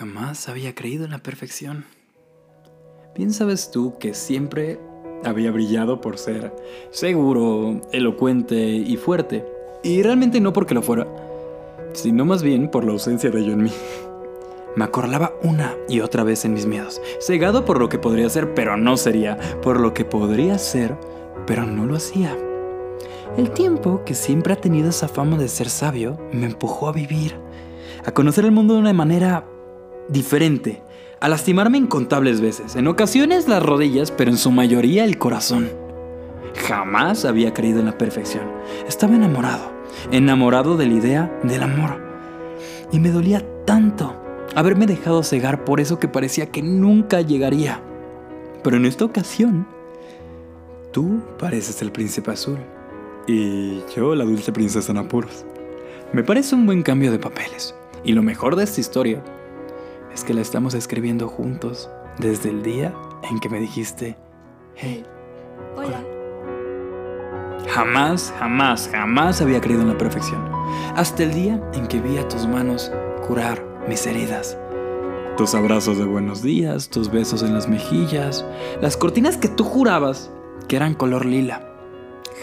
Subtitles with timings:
[0.00, 1.84] Jamás había creído en la perfección.
[3.14, 4.80] Bien sabes tú que siempre
[5.26, 6.56] había brillado por ser
[6.90, 9.44] seguro, elocuente y fuerte.
[9.82, 11.06] Y realmente no porque lo fuera,
[11.92, 13.72] sino más bien por la ausencia de ello en mí.
[14.74, 18.54] Me acorralaba una y otra vez en mis miedos, cegado por lo que podría ser,
[18.54, 20.96] pero no sería, por lo que podría ser,
[21.46, 22.34] pero no lo hacía.
[23.36, 27.36] El tiempo, que siempre ha tenido esa fama de ser sabio, me empujó a vivir,
[28.06, 29.44] a conocer el mundo de una manera
[30.10, 30.82] diferente,
[31.20, 35.70] a lastimarme incontables veces, en ocasiones las rodillas, pero en su mayoría el corazón.
[36.66, 38.44] Jamás había creído en la perfección.
[38.88, 39.70] Estaba enamorado,
[40.10, 42.00] enamorado de la idea del amor.
[42.92, 44.16] Y me dolía tanto
[44.54, 47.80] haberme dejado cegar por eso que parecía que nunca llegaría.
[48.64, 49.66] Pero en esta ocasión,
[50.92, 52.58] tú pareces el príncipe azul
[53.26, 55.44] y yo la dulce princesa en apuros.
[56.12, 57.74] Me parece un buen cambio de papeles.
[58.02, 59.22] Y lo mejor de esta historia
[60.12, 62.94] es que la estamos escribiendo juntos desde el día
[63.30, 64.16] en que me dijiste,
[64.76, 65.04] hey,
[65.76, 66.04] Hola.
[67.68, 70.44] Jamás, jamás, jamás había creído en la perfección.
[70.96, 72.90] Hasta el día en que vi a tus manos
[73.26, 74.58] curar mis heridas.
[75.36, 78.44] Tus abrazos de buenos días, tus besos en las mejillas,
[78.80, 80.30] las cortinas que tú jurabas
[80.68, 81.66] que eran color lila.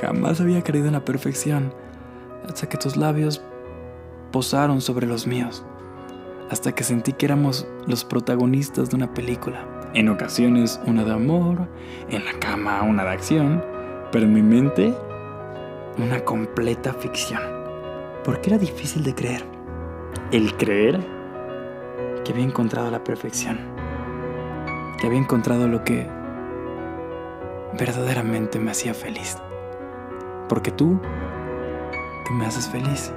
[0.00, 1.74] Jamás había creído en la perfección
[2.48, 3.42] hasta que tus labios
[4.30, 5.64] posaron sobre los míos.
[6.50, 9.66] Hasta que sentí que éramos los protagonistas de una película.
[9.94, 11.66] En ocasiones una de amor,
[12.08, 13.64] en la cama una de acción,
[14.12, 14.94] pero en mi mente
[15.98, 17.40] una completa ficción.
[18.24, 19.44] Porque era difícil de creer.
[20.30, 21.00] El creer
[22.24, 23.58] que había encontrado la perfección.
[25.00, 26.08] Que había encontrado lo que
[27.78, 29.36] verdaderamente me hacía feliz.
[30.48, 31.00] Porque tú,
[32.26, 33.12] tú me haces feliz.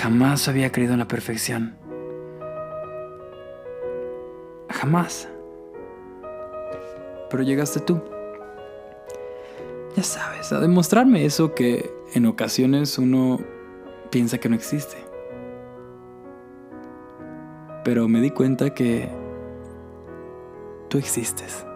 [0.00, 1.76] Jamás había creído en la perfección.
[4.70, 5.28] Jamás.
[7.28, 8.00] Pero llegaste tú.
[9.94, 13.40] Ya sabes, a demostrarme eso que en ocasiones uno
[14.08, 14.96] piensa que no existe.
[17.84, 19.06] Pero me di cuenta que
[20.88, 21.66] tú existes.